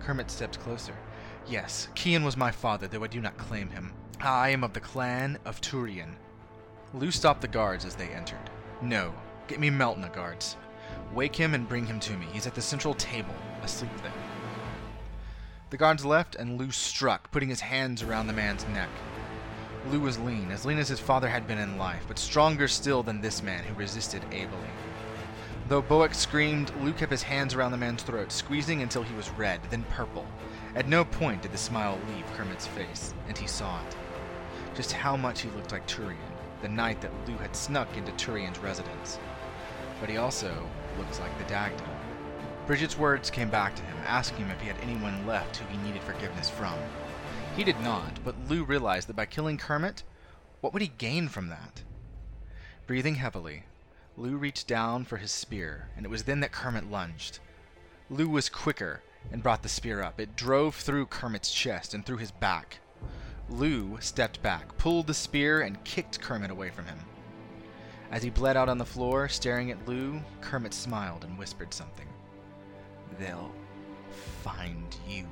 Kermit 0.00 0.30
stepped 0.30 0.58
closer. 0.58 0.94
Yes, 1.46 1.88
Cian 1.94 2.24
was 2.24 2.36
my 2.36 2.50
father, 2.50 2.88
though 2.88 3.04
I 3.04 3.06
do 3.06 3.20
not 3.20 3.38
claim 3.38 3.70
him. 3.70 3.92
I 4.20 4.48
am 4.50 4.64
of 4.64 4.72
the 4.72 4.80
clan 4.80 5.38
of 5.44 5.60
Turian. 5.60 6.16
Lugh 6.92 7.12
stopped 7.12 7.40
the 7.40 7.48
guards 7.48 7.84
as 7.84 7.94
they 7.94 8.08
entered. 8.08 8.50
No, 8.80 9.12
get 9.48 9.58
me 9.58 9.70
Meltna, 9.70 10.12
guards. 10.12 10.56
Wake 11.12 11.34
him 11.34 11.54
and 11.54 11.68
bring 11.68 11.84
him 11.86 11.98
to 12.00 12.16
me. 12.16 12.26
He's 12.32 12.46
at 12.46 12.54
the 12.54 12.62
central 12.62 12.94
table, 12.94 13.34
asleep 13.62 13.90
there. 14.02 14.12
The 15.70 15.76
guards 15.76 16.04
left, 16.04 16.36
and 16.36 16.58
Lugh 16.58 16.72
struck, 16.72 17.30
putting 17.30 17.48
his 17.48 17.60
hands 17.60 18.02
around 18.02 18.26
the 18.26 18.32
man's 18.32 18.66
neck. 18.68 18.88
Lugh 19.90 20.00
was 20.00 20.18
lean, 20.18 20.50
as 20.50 20.64
lean 20.64 20.78
as 20.78 20.88
his 20.88 21.00
father 21.00 21.28
had 21.28 21.46
been 21.46 21.58
in 21.58 21.76
life, 21.76 22.04
but 22.06 22.18
stronger 22.18 22.68
still 22.68 23.02
than 23.02 23.20
this 23.20 23.42
man 23.42 23.64
who 23.64 23.74
resisted 23.74 24.22
ably. 24.32 24.70
Though 25.68 25.82
Buach 25.82 26.14
screamed, 26.14 26.72
Lugh 26.80 26.96
kept 26.96 27.10
his 27.10 27.22
hands 27.22 27.54
around 27.54 27.72
the 27.72 27.78
man's 27.78 28.02
throat, 28.02 28.30
squeezing 28.30 28.80
until 28.80 29.02
he 29.02 29.14
was 29.14 29.28
red, 29.30 29.60
then 29.70 29.82
purple. 29.90 30.26
At 30.74 30.88
no 30.88 31.04
point 31.04 31.42
did 31.42 31.52
the 31.52 31.58
smile 31.58 31.98
leave 32.14 32.32
Kermit's 32.34 32.66
face, 32.66 33.12
and 33.26 33.36
he 33.36 33.46
saw 33.46 33.80
it. 33.80 33.96
Just 34.74 34.92
how 34.92 35.16
much 35.16 35.40
he 35.40 35.50
looked 35.50 35.72
like 35.72 35.86
Turian, 35.86 36.16
the 36.62 36.68
night 36.68 37.00
that 37.00 37.12
Lugh 37.26 37.40
had 37.40 37.54
snuck 37.54 37.96
into 37.96 38.12
Turian's 38.12 38.58
residence. 38.58 39.18
But 40.00 40.08
he 40.10 40.16
also 40.16 40.68
looked 40.98 41.20
like 41.20 41.36
the 41.38 41.44
Dagda. 41.44 41.84
Bridget's 42.66 42.98
words 42.98 43.30
came 43.30 43.48
back 43.48 43.74
to 43.76 43.82
him, 43.82 43.96
asking 44.04 44.44
him 44.44 44.50
if 44.50 44.60
he 44.60 44.68
had 44.68 44.76
anyone 44.82 45.26
left 45.26 45.56
who 45.56 45.66
he 45.68 45.78
needed 45.78 46.02
forgiveness 46.02 46.50
from. 46.50 46.74
He 47.56 47.64
did 47.64 47.80
not, 47.80 48.18
but 48.24 48.36
Lugh 48.48 48.68
realized 48.68 49.08
that 49.08 49.16
by 49.16 49.26
killing 49.26 49.58
Kermit, 49.58 50.02
what 50.60 50.72
would 50.72 50.82
he 50.82 50.92
gain 50.98 51.28
from 51.28 51.48
that? 51.48 51.82
Breathing 52.86 53.16
heavily, 53.16 53.64
Lugh 54.16 54.40
reached 54.40 54.66
down 54.66 55.04
for 55.04 55.16
his 55.16 55.30
spear, 55.30 55.88
and 55.96 56.04
it 56.04 56.08
was 56.08 56.24
then 56.24 56.40
that 56.40 56.52
Kermit 56.52 56.90
lunged. 56.90 57.38
Lugh 58.10 58.28
was 58.28 58.48
quicker 58.48 59.02
and 59.30 59.42
brought 59.42 59.62
the 59.62 59.68
spear 59.68 60.02
up. 60.02 60.20
It 60.20 60.36
drove 60.36 60.74
through 60.74 61.06
Kermit's 61.06 61.52
chest 61.52 61.94
and 61.94 62.04
through 62.04 62.18
his 62.18 62.30
back. 62.30 62.78
Lugh 63.48 64.02
stepped 64.02 64.42
back, 64.42 64.76
pulled 64.76 65.06
the 65.06 65.14
spear, 65.14 65.62
and 65.62 65.82
kicked 65.84 66.20
Kermit 66.20 66.50
away 66.50 66.70
from 66.70 66.86
him. 66.86 66.98
As 68.10 68.22
he 68.22 68.30
bled 68.30 68.56
out 68.56 68.68
on 68.68 68.78
the 68.78 68.84
floor, 68.84 69.28
staring 69.28 69.70
at 69.70 69.88
Lugh, 69.88 70.22
Kermit 70.40 70.74
smiled 70.74 71.24
and 71.24 71.38
whispered 71.38 71.72
something. 71.72 72.08
They'll 73.18 73.52
find 74.42 74.96
you. 75.08 75.26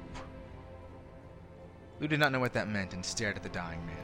Lugh 2.01 2.11
did 2.11 2.21
not 2.21 2.33
know 2.33 2.41
what 2.41 2.53
that 2.55 2.69
meant 2.69 2.95
and 2.95 3.05
stared 3.05 3.37
at 3.37 3.43
the 3.43 3.49
dying 3.49 3.85
man. 3.87 3.97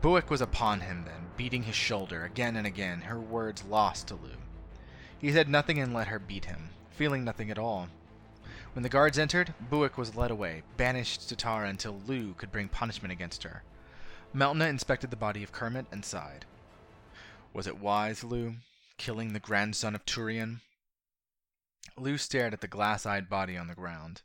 Buach 0.00 0.30
was 0.30 0.40
upon 0.40 0.80
him 0.80 1.04
then, 1.04 1.26
beating 1.36 1.62
his 1.62 1.76
shoulder 1.76 2.24
again 2.24 2.56
and 2.56 2.66
again, 2.66 3.02
her 3.02 3.20
words 3.20 3.64
lost 3.64 4.08
to 4.08 4.14
Lugh. 4.14 4.38
He 5.18 5.32
said 5.32 5.48
nothing 5.48 5.78
and 5.78 5.94
let 5.94 6.08
her 6.08 6.18
beat 6.18 6.46
him, 6.46 6.70
feeling 6.90 7.24
nothing 7.24 7.50
at 7.50 7.58
all. 7.58 7.88
When 8.74 8.82
the 8.82 8.88
guards 8.88 9.20
entered, 9.20 9.54
Buach 9.70 9.96
was 9.96 10.16
led 10.16 10.32
away, 10.32 10.64
banished 10.76 11.28
to 11.28 11.36
Tara 11.36 11.68
until 11.68 12.00
Lugh 12.00 12.36
could 12.36 12.50
bring 12.50 12.68
punishment 12.68 13.12
against 13.12 13.44
her. 13.44 13.62
Meltna 14.34 14.68
inspected 14.68 15.10
the 15.10 15.16
body 15.16 15.44
of 15.44 15.52
Kermit 15.52 15.86
and 15.92 16.04
sighed. 16.04 16.44
Was 17.52 17.68
it 17.68 17.78
wise, 17.78 18.24
Lugh, 18.24 18.56
killing 18.98 19.32
the 19.32 19.38
grandson 19.38 19.94
of 19.94 20.04
Turian? 20.04 20.60
Lugh 21.96 22.18
stared 22.18 22.52
at 22.52 22.62
the 22.62 22.66
glass 22.66 23.06
eyed 23.06 23.28
body 23.28 23.56
on 23.56 23.68
the 23.68 23.76
ground. 23.76 24.22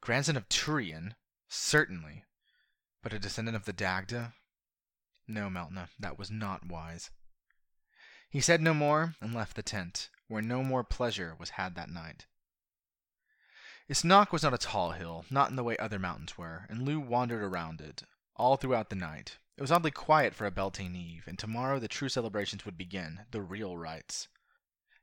Grandson 0.00 0.38
of 0.38 0.48
Turian? 0.48 1.14
Certainly. 1.50 2.24
But 3.02 3.12
a 3.12 3.18
descendant 3.18 3.54
of 3.54 3.66
the 3.66 3.74
Dagda? 3.74 4.32
No, 5.26 5.50
Meltna, 5.50 5.90
that 6.00 6.18
was 6.18 6.30
not 6.30 6.66
wise. 6.66 7.10
He 8.30 8.40
said 8.40 8.62
no 8.62 8.72
more 8.72 9.14
and 9.20 9.34
left 9.34 9.56
the 9.56 9.62
tent, 9.62 10.08
where 10.26 10.40
no 10.40 10.62
more 10.62 10.84
pleasure 10.84 11.36
was 11.38 11.50
had 11.50 11.74
that 11.74 11.90
night. 11.90 12.24
Uisneach 13.88 14.32
was 14.32 14.42
not 14.42 14.52
a 14.52 14.58
tall 14.58 14.92
hill, 14.92 15.24
not 15.30 15.48
in 15.48 15.56
the 15.56 15.64
way 15.64 15.76
other 15.78 15.98
mountains 15.98 16.36
were, 16.36 16.66
and 16.68 16.86
Lugh 16.86 17.06
wandered 17.06 17.42
around 17.42 17.80
it, 17.80 18.02
all 18.36 18.58
throughout 18.58 18.90
the 18.90 18.96
night. 18.96 19.38
It 19.56 19.62
was 19.62 19.72
oddly 19.72 19.90
quiet 19.90 20.34
for 20.34 20.44
a 20.44 20.50
Beltane 20.50 20.94
Eve, 20.94 21.24
and 21.26 21.38
tomorrow 21.38 21.78
the 21.78 21.88
true 21.88 22.10
celebrations 22.10 22.66
would 22.66 22.76
begin, 22.76 23.24
the 23.30 23.40
real 23.40 23.78
rites. 23.78 24.28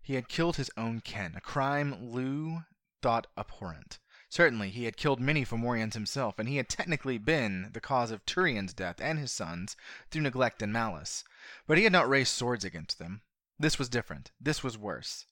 He 0.04 0.14
had 0.14 0.30
killed 0.30 0.58
his 0.58 0.70
own 0.78 1.02
kin, 1.02 1.34
a 1.36 1.42
crime 1.42 2.12
Lugh 2.12 2.64
thought 3.02 3.26
abhorrent. 3.36 3.98
Certainly, 4.30 4.70
he 4.70 4.84
had 4.84 4.98
killed 4.98 5.20
many 5.20 5.44
Fomorians 5.44 5.96
himself, 5.96 6.38
and 6.38 6.48
he 6.48 6.58
had 6.58 6.70
technically 6.70 7.18
been 7.18 7.72
the 7.74 7.82
cause 7.82 8.12
of 8.12 8.24
Turian's 8.26 8.74
death 8.74 9.02
and 9.02 9.18
his 9.18 9.32
sons 9.32 9.76
through 10.12 10.22
neglect 10.22 10.62
and 10.62 10.72
malice. 10.72 11.24
But 11.66 11.80
he 11.80 11.86
had 11.86 11.94
not 11.94 12.08
raised 12.08 12.34
swords 12.34 12.64
against 12.64 13.00
them. 13.00 13.24
This 13.58 13.80
was 13.80 13.90
different. 13.90 14.32
This 14.40 14.64
was 14.64 14.78
worse. 14.78 15.26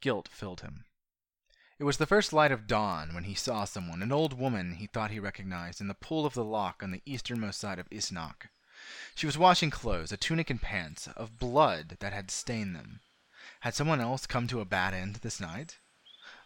Guilt 0.00 0.28
filled 0.28 0.62
him. 0.62 0.86
It 1.82 1.84
was 1.84 1.96
the 1.96 2.06
first 2.06 2.32
light 2.32 2.52
of 2.52 2.68
dawn 2.68 3.12
when 3.12 3.24
he 3.24 3.34
saw 3.34 3.64
someone, 3.64 4.04
an 4.04 4.12
old 4.12 4.38
woman 4.38 4.76
he 4.76 4.86
thought 4.86 5.10
he 5.10 5.18
recognized, 5.18 5.80
in 5.80 5.88
the 5.88 5.94
pool 5.94 6.24
of 6.24 6.32
the 6.32 6.44
loch 6.44 6.80
on 6.80 6.92
the 6.92 7.02
easternmost 7.04 7.58
side 7.58 7.80
of 7.80 7.90
Uisneach. 7.90 8.46
She 9.16 9.26
was 9.26 9.36
washing 9.36 9.70
clothes, 9.70 10.12
a 10.12 10.16
tunic 10.16 10.48
and 10.48 10.62
pants, 10.62 11.08
of 11.08 11.40
blood 11.40 11.96
that 11.98 12.12
had 12.12 12.30
stained 12.30 12.76
them. 12.76 13.00
Had 13.62 13.74
someone 13.74 14.00
else 14.00 14.28
come 14.28 14.46
to 14.46 14.60
a 14.60 14.64
bad 14.64 14.94
end 14.94 15.16
this 15.16 15.40
night? 15.40 15.78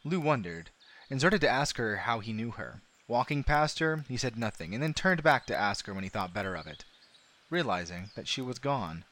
Lugh 0.05 0.25
wondered, 0.25 0.71
and 1.11 1.21
started 1.21 1.43
to 1.43 1.51
ask 1.51 1.77
her 1.77 1.99
how 1.99 2.21
he 2.21 2.33
knew 2.33 2.53
her. 2.53 2.81
Walking 3.07 3.45
past 3.45 3.79
her, 3.79 4.07
he 4.09 4.17
said 4.17 4.39
nothing, 4.39 4.73
and 4.73 4.83
then 4.83 4.95
turned 4.95 5.23
back 5.23 5.45
to 5.49 5.55
ask 5.55 5.85
her 5.85 5.93
when 5.93 6.05
he 6.05 6.09
thought 6.09 6.33
better 6.33 6.55
of 6.55 6.67
it, 6.67 6.87
realizing 7.51 8.09
that 8.17 8.27
she 8.27 8.41
was 8.41 8.59
gone. 8.59 9.05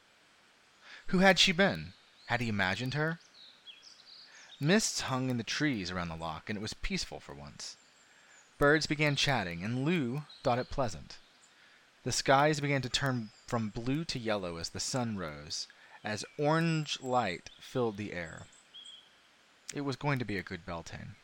Who 1.09 1.19
had 1.19 1.39
she 1.39 1.53
been? 1.53 1.93
Had 2.29 2.41
he 2.41 2.49
imagined 2.49 2.95
her? 2.95 3.21
Mists 4.61 5.03
hung 5.03 5.31
in 5.31 5.37
the 5.37 5.43
trees 5.43 5.91
around 5.91 6.09
the 6.09 6.17
loch, 6.17 6.49
and 6.49 6.57
it 6.57 6.63
was 6.63 6.75
peaceful 6.75 7.21
for 7.21 7.35
once. 7.35 7.77
Birds 8.57 8.87
began 8.87 9.17
chatting, 9.17 9.65
and 9.65 9.85
Lugh 9.85 10.23
thought 10.43 10.59
it 10.59 10.71
pleasant. 10.71 11.19
The 12.05 12.13
skies 12.13 12.61
began 12.61 12.83
to 12.83 12.89
turn 12.89 13.31
from 13.47 13.71
blue 13.71 14.05
to 14.05 14.19
yellow 14.19 14.59
as 14.59 14.69
the 14.69 14.81
sun 14.81 15.17
rose, 15.17 15.67
as 16.05 16.25
orange 16.39 17.01
light 17.01 17.51
filled 17.59 17.97
the 17.97 18.13
air. 18.13 18.47
It 19.75 19.81
was 19.81 19.97
going 19.97 20.19
to 20.21 20.25
be 20.25 20.39
a 20.39 20.43
good 20.43 20.65
Beltane. 20.65 21.17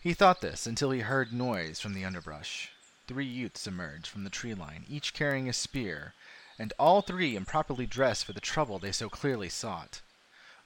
He 0.00 0.14
thought 0.14 0.42
this 0.42 0.66
until 0.66 0.90
he 0.90 1.00
heard 1.00 1.32
noise 1.32 1.80
from 1.80 1.94
the 1.94 2.04
underbrush. 2.04 2.70
Three 3.06 3.26
youths 3.26 3.66
emerged 3.66 4.06
from 4.06 4.24
the 4.24 4.30
tree 4.30 4.54
line, 4.54 4.84
each 4.88 5.14
carrying 5.14 5.48
a 5.48 5.52
spear, 5.52 6.12
and 6.58 6.72
all 6.78 7.00
three 7.00 7.36
improperly 7.36 7.86
dressed 7.86 8.24
for 8.24 8.32
the 8.32 8.40
trouble 8.40 8.78
they 8.78 8.92
so 8.92 9.08
clearly 9.08 9.48
sought. 9.48 10.02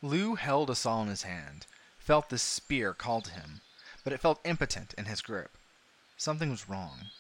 Lugh 0.05 0.37
held 0.37 0.69
Asal 0.69 1.03
in 1.03 1.09
his 1.09 1.23
hand, 1.23 1.67
felt 1.97 2.29
the 2.29 2.39
spear 2.39 2.93
call 2.93 3.21
to 3.21 3.31
him, 3.31 3.61
but 4.03 4.13
it 4.13 4.21
felt 4.21 4.41
impotent 4.45 4.93
in 4.99 5.05
his 5.05 5.23
grip. 5.23 5.57
Something 6.17 6.51
was 6.51 6.69
wrong. 6.69 7.11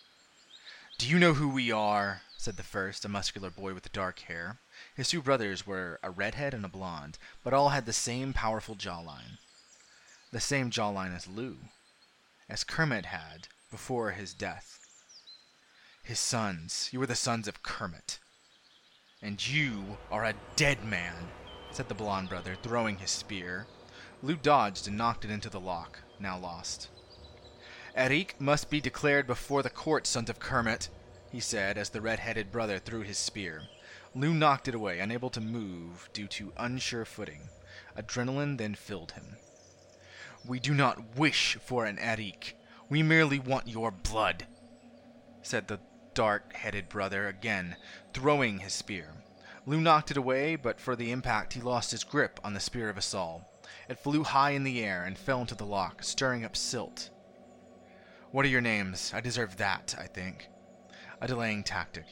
Do 0.98 1.08
you 1.08 1.20
know 1.20 1.34
who 1.34 1.48
we 1.48 1.70
are? 1.70 2.22
said 2.36 2.56
the 2.56 2.64
first, 2.64 3.04
a 3.04 3.08
muscular 3.08 3.50
boy 3.50 3.72
with 3.72 3.92
dark 3.92 4.18
hair. 4.20 4.58
His 4.96 5.08
two 5.08 5.22
brothers 5.22 5.64
were 5.64 6.00
a 6.02 6.10
redhead 6.10 6.54
and 6.54 6.64
a 6.64 6.68
blonde, 6.68 7.18
but 7.44 7.54
all 7.54 7.68
had 7.68 7.86
the 7.86 7.92
same 7.92 8.32
powerful 8.32 8.74
jawline. 8.74 9.38
The 10.32 10.40
same 10.40 10.70
jawline 10.70 11.14
as 11.14 11.28
Lugh, 11.28 11.68
as 12.48 12.64
Kermit 12.64 13.06
had 13.06 13.46
before 13.70 14.10
his 14.10 14.34
death. 14.34 14.80
His 16.02 16.18
sons, 16.18 16.88
you 16.92 17.00
are 17.00 17.06
the 17.06 17.14
sons 17.14 17.46
of 17.46 17.62
Kermit. 17.62 18.18
And 19.22 19.46
you 19.46 19.98
are 20.10 20.24
a 20.24 20.34
dead 20.56 20.84
man, 20.84 21.28
said 21.72 21.88
the 21.88 21.94
blond 21.94 22.28
brother, 22.28 22.56
throwing 22.62 22.98
his 22.98 23.10
spear. 23.10 23.66
Lugh 24.22 24.42
dodged 24.42 24.86
and 24.86 24.96
knocked 24.96 25.24
it 25.24 25.30
into 25.30 25.48
the 25.48 25.60
loch, 25.60 26.00
now 26.20 26.38
lost. 26.38 26.88
éraic 27.96 28.38
must 28.38 28.70
be 28.70 28.80
declared 28.80 29.26
before 29.26 29.62
the 29.62 29.70
court, 29.70 30.06
sons 30.06 30.30
of 30.30 30.38
Kermit, 30.38 30.88
he 31.30 31.40
said 31.40 31.78
as 31.78 31.90
the 31.90 32.00
red-headed 32.00 32.52
brother 32.52 32.78
threw 32.78 33.00
his 33.00 33.18
spear. 33.18 33.62
Lugh 34.14 34.34
knocked 34.34 34.68
it 34.68 34.74
away, 34.74 35.00
unable 35.00 35.30
to 35.30 35.40
move 35.40 36.08
due 36.12 36.28
to 36.28 36.52
unsure 36.56 37.04
footing. 37.04 37.48
Adrenaline 37.96 38.58
then 38.58 38.74
filled 38.74 39.12
him. 39.12 39.36
We 40.46 40.60
do 40.60 40.74
not 40.74 41.16
wish 41.16 41.56
for 41.64 41.86
an 41.86 41.96
éraic. 41.96 42.52
We 42.88 43.02
merely 43.02 43.38
want 43.38 43.68
your 43.68 43.90
blood, 43.90 44.46
said 45.40 45.68
the 45.68 45.80
dark-headed 46.14 46.88
brother 46.90 47.26
again, 47.26 47.76
throwing 48.12 48.58
his 48.58 48.74
spear. 48.74 49.14
Lugh 49.66 49.80
knocked 49.80 50.10
it 50.10 50.16
away, 50.16 50.56
but 50.56 50.80
for 50.80 50.96
the 50.96 51.12
impact 51.12 51.52
he 51.52 51.60
lost 51.60 51.90
his 51.90 52.04
grip 52.04 52.40
on 52.42 52.54
the 52.54 52.60
spear 52.60 52.88
of 52.88 52.98
Asal. 52.98 53.48
It 53.88 53.98
flew 53.98 54.24
high 54.24 54.50
in 54.50 54.64
the 54.64 54.84
air 54.84 55.04
and 55.04 55.16
fell 55.16 55.40
into 55.40 55.54
the 55.54 55.66
loch, 55.66 56.02
stirring 56.02 56.44
up 56.44 56.56
silt. 56.56 57.10
What 58.30 58.44
are 58.44 58.48
your 58.48 58.60
names? 58.60 59.12
I 59.14 59.20
deserve 59.20 59.56
that, 59.58 59.94
I 59.98 60.06
think 60.06 60.48
a 61.22 61.28
delaying 61.28 61.62
tactic. 61.62 62.04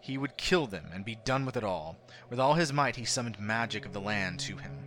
He 0.00 0.16
would 0.16 0.36
kill 0.36 0.68
them 0.68 0.86
and 0.94 1.04
be 1.04 1.18
done 1.24 1.44
with 1.44 1.56
it 1.56 1.64
all. 1.64 1.98
With 2.30 2.38
all 2.38 2.54
his 2.54 2.72
might, 2.72 2.94
he 2.94 3.04
summoned 3.04 3.40
magic 3.40 3.84
of 3.84 3.92
the 3.92 4.00
land 4.00 4.38
to 4.40 4.56
him. 4.56 4.78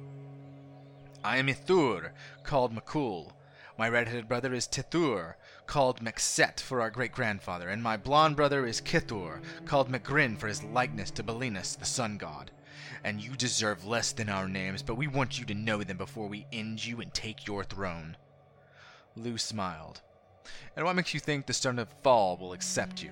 I 1.25 1.37
am 1.37 1.47
Ithur, 1.47 2.11
called 2.43 2.73
Makul. 2.73 3.33
My 3.75 3.89
red-headed 3.89 4.27
brother 4.27 4.53
is 4.53 4.67
Tithur, 4.67 5.33
called 5.65 5.99
Mekset 5.99 6.59
for 6.59 6.79
our 6.79 6.91
great-grandfather, 6.91 7.69
and 7.69 7.81
my 7.81 7.97
blond 7.97 8.35
brother 8.35 8.67
is 8.67 8.79
Kithur, 8.79 9.41
called 9.65 9.89
Megrin 9.89 10.37
for 10.37 10.47
his 10.47 10.63
likeness 10.63 11.09
to 11.11 11.23
Belinus, 11.23 11.75
the 11.75 11.85
sun 11.85 12.17
god. 12.17 12.51
And 13.03 13.19
you 13.19 13.35
deserve 13.35 13.83
less 13.85 14.11
than 14.11 14.29
our 14.29 14.47
names, 14.47 14.83
but 14.83 14.95
we 14.95 15.07
want 15.07 15.39
you 15.39 15.45
to 15.45 15.55
know 15.55 15.83
them 15.83 15.97
before 15.97 16.27
we 16.27 16.45
end 16.53 16.85
you 16.85 17.01
and 17.01 17.11
take 17.13 17.47
your 17.47 17.63
throne. 17.63 18.15
Lugh 19.15 19.39
smiled. 19.39 20.01
And 20.75 20.85
what 20.85 20.95
makes 20.95 21.15
you 21.15 21.19
think 21.19 21.47
the 21.47 21.53
Stone 21.53 21.79
of 21.79 21.89
Fall 22.03 22.37
will 22.37 22.53
accept 22.53 23.01
you? 23.01 23.11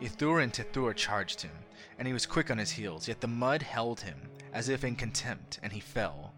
Ithur 0.00 0.42
and 0.42 0.54
Tithur 0.54 0.94
charged 0.94 1.42
him, 1.42 1.52
and 1.98 2.06
he 2.06 2.14
was 2.14 2.24
quick 2.24 2.50
on 2.50 2.58
his 2.58 2.70
heels, 2.70 3.08
yet 3.08 3.20
the 3.20 3.26
mud 3.26 3.62
held 3.62 4.00
him, 4.00 4.30
as 4.54 4.70
if 4.70 4.84
in 4.84 4.96
contempt, 4.96 5.58
and 5.62 5.72
he 5.72 5.80
fell. 5.80 6.32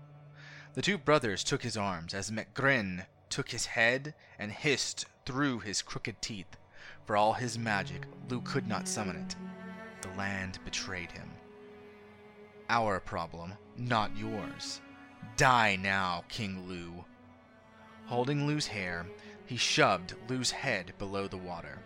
The 0.80 0.92
two 0.92 0.96
brothers 0.96 1.44
took 1.44 1.62
his 1.62 1.76
arms, 1.76 2.14
as 2.14 2.30
Mekgren 2.30 3.04
took 3.28 3.50
his 3.50 3.66
head 3.66 4.14
and 4.38 4.50
hissed 4.50 5.04
through 5.26 5.58
his 5.58 5.82
crooked 5.82 6.22
teeth. 6.22 6.56
For 7.04 7.18
all 7.18 7.34
his 7.34 7.58
magic, 7.58 8.06
Lugh 8.30 8.42
could 8.46 8.66
not 8.66 8.88
summon 8.88 9.16
it. 9.16 9.36
The 10.00 10.16
land 10.16 10.58
betrayed 10.64 11.12
him. 11.12 11.32
Our 12.70 12.98
problem, 12.98 13.52
not 13.76 14.16
yours. 14.16 14.80
Die 15.36 15.76
now, 15.76 16.24
King 16.30 16.66
Lugh. 16.66 17.04
Holding 18.06 18.46
Lugh's 18.46 18.68
hair, 18.68 19.04
he 19.44 19.58
shoved 19.58 20.14
Lugh's 20.30 20.50
head 20.50 20.94
below 20.96 21.28
the 21.28 21.36
water. 21.36 21.78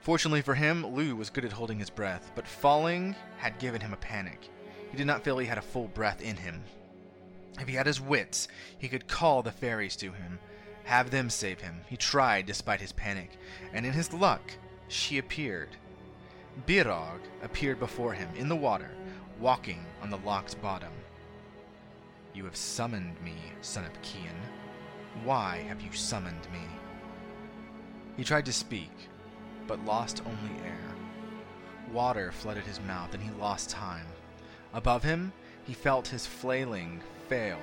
Fortunately 0.00 0.42
for 0.42 0.54
him, 0.54 0.82
Lugh 0.82 1.16
was 1.16 1.30
good 1.30 1.46
at 1.46 1.52
holding 1.52 1.78
his 1.78 1.88
breath, 1.88 2.30
but 2.34 2.46
falling 2.46 3.16
had 3.38 3.58
given 3.58 3.80
him 3.80 3.94
a 3.94 3.96
panic. 3.96 4.50
He 4.90 4.98
did 4.98 5.06
not 5.06 5.24
feel 5.24 5.38
he 5.38 5.46
had 5.46 5.56
a 5.56 5.62
full 5.62 5.88
breath 5.88 6.20
in 6.20 6.36
him. 6.36 6.62
If 7.60 7.68
he 7.68 7.74
had 7.74 7.86
his 7.86 8.00
wits, 8.00 8.48
he 8.78 8.88
could 8.88 9.08
call 9.08 9.42
the 9.42 9.52
fairies 9.52 9.96
to 9.96 10.12
him, 10.12 10.38
have 10.84 11.10
them 11.10 11.30
save 11.30 11.60
him. 11.60 11.82
He 11.88 11.96
tried 11.96 12.46
despite 12.46 12.80
his 12.80 12.92
panic, 12.92 13.38
and 13.72 13.86
in 13.86 13.92
his 13.92 14.12
luck, 14.12 14.52
she 14.88 15.18
appeared. 15.18 15.76
Birog 16.66 17.20
appeared 17.42 17.78
before 17.78 18.12
him 18.12 18.28
in 18.36 18.48
the 18.48 18.56
water, 18.56 18.90
walking 19.40 19.84
on 20.02 20.10
the 20.10 20.18
loch's 20.18 20.54
bottom. 20.54 20.92
You 22.34 22.44
have 22.44 22.56
summoned 22.56 23.20
me, 23.22 23.34
son 23.60 23.84
of 23.84 23.92
Cian. 24.02 24.36
Why 25.24 25.58
have 25.68 25.80
you 25.80 25.92
summoned 25.92 26.50
me? 26.52 26.60
He 28.16 28.24
tried 28.24 28.46
to 28.46 28.52
speak, 28.52 28.90
but 29.66 29.84
lost 29.84 30.22
only 30.26 30.64
air. 30.64 30.94
Water 31.92 32.32
flooded 32.32 32.64
his 32.64 32.80
mouth, 32.80 33.12
and 33.14 33.22
he 33.22 33.30
lost 33.38 33.70
time. 33.70 34.06
Above 34.72 35.02
him, 35.02 35.32
he 35.66 35.74
felt 35.74 36.08
his 36.08 36.26
flailing 36.26 37.00
fail, 37.28 37.60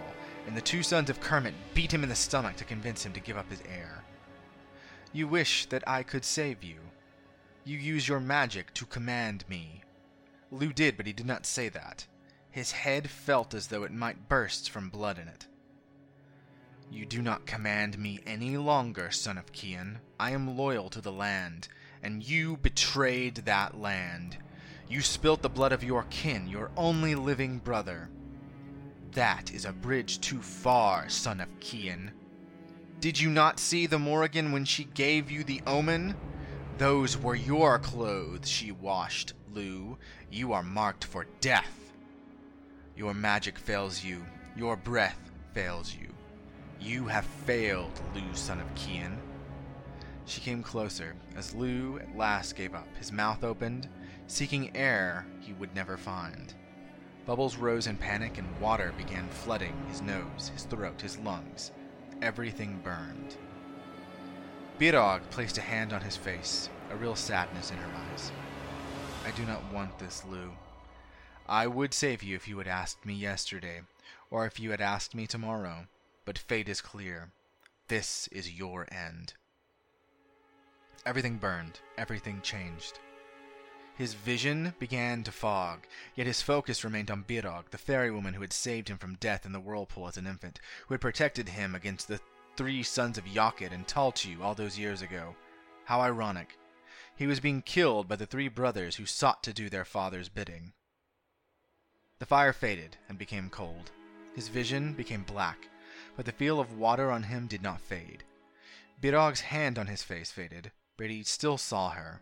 and 0.47 0.55
the 0.55 0.61
two 0.61 0.83
sons 0.83 1.09
of 1.09 1.19
Kermit 1.19 1.53
beat 1.73 1.93
him 1.93 2.03
in 2.03 2.09
the 2.09 2.15
stomach 2.15 2.55
to 2.57 2.63
convince 2.63 3.05
him 3.05 3.13
to 3.13 3.19
give 3.19 3.37
up 3.37 3.49
his 3.49 3.61
air. 3.61 4.03
You 5.11 5.27
wish 5.27 5.65
that 5.67 5.87
I 5.87 6.03
could 6.03 6.23
save 6.23 6.63
you. 6.63 6.77
You 7.65 7.77
use 7.77 8.07
your 8.07 8.19
magic 8.19 8.73
to 8.75 8.85
command 8.85 9.43
me. 9.49 9.83
Lugh 10.51 10.73
did, 10.73 10.97
but 10.97 11.07
he 11.07 11.13
did 11.13 11.25
not 11.25 11.45
say 11.45 11.69
that. 11.69 12.05
His 12.51 12.71
head 12.71 13.09
felt 13.09 13.53
as 13.53 13.67
though 13.67 13.83
it 13.83 13.91
might 13.91 14.29
burst 14.29 14.69
from 14.69 14.89
blood 14.89 15.19
in 15.19 15.27
it. 15.27 15.47
You 16.91 17.05
do 17.05 17.21
not 17.21 17.45
command 17.45 17.99
me 17.99 18.19
any 18.25 18.57
longer, 18.57 19.11
son 19.11 19.37
of 19.37 19.51
Cian. 19.53 19.99
I 20.19 20.31
am 20.31 20.57
loyal 20.57 20.89
to 20.89 21.01
the 21.01 21.11
land, 21.11 21.67
and 22.01 22.23
you 22.23 22.57
betrayed 22.57 23.35
that 23.35 23.79
land. 23.79 24.37
You 24.89 25.01
spilt 25.01 25.43
the 25.43 25.49
blood 25.49 25.71
of 25.71 25.83
your 25.83 26.03
kin, 26.09 26.47
your 26.47 26.71
only 26.75 27.13
living 27.13 27.59
brother. 27.59 28.09
That 29.11 29.53
is 29.53 29.65
a 29.65 29.71
bridge 29.71 30.19
too 30.19 30.41
far, 30.41 31.07
son 31.09 31.39
of 31.39 31.47
Cian. 31.59 32.11
Did 32.99 33.19
you 33.19 33.29
not 33.29 33.59
see 33.59 33.85
the 33.85 33.99
Morrigan 33.99 34.51
when 34.51 34.65
she 34.65 34.85
gave 34.85 35.29
you 35.29 35.43
the 35.43 35.61
omen? 35.67 36.15
Those 36.79 37.17
were 37.17 37.35
your 37.35 37.77
clothes 37.77 38.49
she 38.49 38.71
washed, 38.71 39.33
Lugh. 39.53 39.97
You 40.31 40.53
are 40.53 40.63
marked 40.63 41.05
for 41.05 41.27
death. 41.39 41.91
Your 42.95 43.13
magic 43.13 43.59
fails 43.59 44.03
you. 44.03 44.25
Your 44.57 44.75
breath 44.75 45.19
fails 45.53 45.95
you. 45.95 46.07
You 46.81 47.05
have 47.05 47.25
failed, 47.25 47.91
Lugh, 48.15 48.35
son 48.35 48.59
of 48.59 48.67
Cian. 48.75 49.19
She 50.25 50.41
came 50.41 50.63
closer, 50.63 51.15
as 51.35 51.53
Lugh 51.53 52.01
at 52.01 52.17
last 52.17 52.55
gave 52.55 52.73
up. 52.73 52.87
His 52.97 53.11
mouth 53.11 53.43
opened, 53.43 53.87
seeking 54.29 54.75
air 54.77 55.25
he 55.41 55.53
would 55.53 55.73
never 55.75 55.97
find. 55.97 56.53
Bubbles 57.25 57.57
rose 57.57 57.87
in 57.87 57.97
panic, 57.97 58.37
and 58.37 58.59
water 58.59 58.93
began 58.97 59.27
flooding 59.27 59.75
his 59.89 60.01
nose, 60.01 60.51
his 60.53 60.63
throat, 60.63 61.01
his 61.01 61.17
lungs. 61.19 61.71
Everything 62.21 62.79
burned. 62.83 63.37
Birog 64.79 65.21
placed 65.31 65.57
a 65.57 65.61
hand 65.61 65.93
on 65.93 66.01
his 66.01 66.15
face, 66.15 66.69
a 66.91 66.95
real 66.95 67.15
sadness 67.15 67.71
in 67.71 67.77
her 67.77 67.91
eyes. 68.11 68.31
I 69.25 69.31
do 69.31 69.45
not 69.45 69.73
want 69.73 69.99
this, 69.99 70.23
Lugh. 70.29 70.51
I 71.47 71.67
would 71.67 71.93
save 71.93 72.23
you 72.23 72.35
if 72.35 72.47
you 72.47 72.59
had 72.59 72.67
asked 72.67 73.05
me 73.05 73.15
yesterday, 73.15 73.81
or 74.29 74.45
if 74.45 74.59
you 74.59 74.71
had 74.71 74.81
asked 74.81 75.15
me 75.15 75.25
tomorrow, 75.25 75.87
but 76.23 76.37
fate 76.37 76.69
is 76.69 76.81
clear. 76.81 77.31
This 77.87 78.27
is 78.31 78.57
your 78.57 78.87
end. 78.91 79.33
Everything 81.05 81.37
burned, 81.37 81.79
everything 81.97 82.41
changed. 82.41 82.99
His 83.99 84.13
vision 84.13 84.73
began 84.79 85.25
to 85.25 85.31
fog, 85.33 85.85
yet 86.15 86.25
his 86.25 86.41
focus 86.41 86.85
remained 86.85 87.11
on 87.11 87.25
Birog, 87.25 87.69
the 87.71 87.77
fairy 87.77 88.09
woman 88.09 88.33
who 88.33 88.39
had 88.39 88.53
saved 88.53 88.87
him 88.87 88.97
from 88.97 89.15
death 89.15 89.45
in 89.45 89.51
the 89.51 89.59
whirlpool 89.59 90.07
as 90.07 90.15
an 90.15 90.25
infant, 90.25 90.57
who 90.87 90.93
had 90.93 91.01
protected 91.01 91.49
him 91.49 91.75
against 91.75 92.07
the 92.07 92.21
three 92.55 92.81
sons 92.81 93.17
of 93.17 93.25
Yakut 93.25 93.73
and 93.73 93.85
Talchu 93.85 94.41
all 94.41 94.55
those 94.55 94.79
years 94.79 95.01
ago. 95.01 95.35
How 95.83 95.99
ironic. 95.99 96.57
He 97.17 97.27
was 97.27 97.41
being 97.41 97.61
killed 97.61 98.07
by 98.07 98.15
the 98.15 98.25
three 98.25 98.47
brothers 98.47 98.95
who 98.95 99.05
sought 99.05 99.43
to 99.43 99.51
do 99.51 99.67
their 99.67 99.83
father's 99.83 100.29
bidding. 100.29 100.71
The 102.19 102.25
fire 102.25 102.53
faded 102.53 102.95
and 103.09 103.17
became 103.17 103.49
cold. 103.49 103.91
His 104.33 104.47
vision 104.47 104.93
became 104.93 105.23
black, 105.23 105.67
but 106.15 106.25
the 106.25 106.31
feel 106.31 106.61
of 106.61 106.77
water 106.77 107.11
on 107.11 107.23
him 107.23 107.47
did 107.47 107.61
not 107.61 107.81
fade. 107.81 108.23
Birog's 109.01 109.41
hand 109.41 109.77
on 109.77 109.87
his 109.87 110.03
face 110.03 110.31
faded, 110.31 110.71
but 110.95 111.09
he 111.09 111.23
still 111.23 111.57
saw 111.57 111.89
her. 111.89 112.21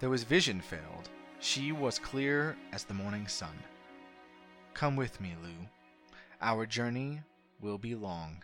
Though 0.00 0.12
his 0.12 0.24
vision 0.24 0.62
failed, 0.62 1.10
she 1.40 1.72
was 1.72 1.98
clear 1.98 2.56
as 2.72 2.84
the 2.84 2.94
morning 2.94 3.28
sun. 3.28 3.54
Come 4.72 4.96
with 4.96 5.20
me, 5.20 5.34
Lugh. 5.42 5.68
Our 6.40 6.64
journey 6.64 7.20
will 7.60 7.76
be 7.76 7.94
long. 7.94 8.42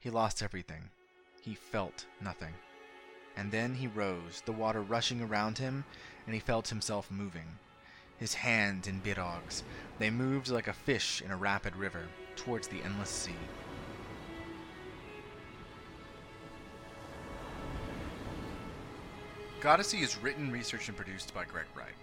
He 0.00 0.10
lost 0.10 0.42
everything. 0.42 0.90
He 1.42 1.54
felt 1.54 2.06
nothing. 2.20 2.54
And 3.36 3.52
then 3.52 3.74
he 3.74 3.86
rose, 3.86 4.42
the 4.44 4.52
water 4.52 4.82
rushing 4.82 5.22
around 5.22 5.58
him, 5.58 5.84
and 6.26 6.34
he 6.34 6.40
felt 6.40 6.68
himself 6.68 7.08
moving. 7.08 7.58
His 8.18 8.34
hands 8.34 8.88
in 8.88 8.98
Birog's. 8.98 9.62
They 10.00 10.10
moved 10.10 10.48
like 10.48 10.66
a 10.66 10.72
fish 10.72 11.22
in 11.22 11.30
a 11.30 11.36
rapid 11.36 11.76
river 11.76 12.08
towards 12.34 12.66
the 12.66 12.82
endless 12.82 13.10
sea. 13.10 13.36
Goddessy 19.60 20.02
is 20.02 20.18
written, 20.18 20.52
researched, 20.52 20.88
and 20.88 20.96
produced 20.96 21.32
by 21.32 21.44
Greg 21.44 21.64
Wright. 21.74 21.94